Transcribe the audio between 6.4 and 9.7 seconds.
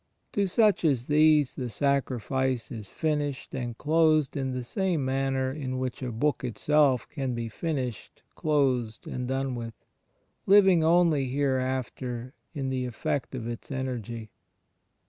itself can be finished, closed and done